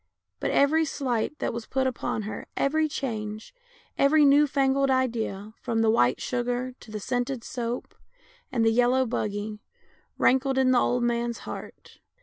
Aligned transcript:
But 0.39 0.49
every 0.49 0.83
slight 0.83 1.37
that 1.37 1.53
was 1.53 1.67
put 1.67 1.85
upon 1.85 2.23
her, 2.23 2.47
every 2.57 2.89
change, 2.89 3.53
every 3.99 4.25
new 4.25 4.47
fangled 4.47 4.89
idea, 4.89 5.53
from 5.61 5.83
the 5.83 5.91
white 5.91 6.19
sugar 6.19 6.73
to 6.79 6.89
the 6.89 6.99
scented 6.99 7.43
soap 7.43 7.93
and 8.51 8.65
the 8.65 8.71
yellow 8.71 9.05
buggy, 9.05 9.59
rankled 10.17 10.57
in 10.57 10.71
the 10.71 10.79
old 10.79 11.03
man's 11.03 11.41
heart. 11.45 11.99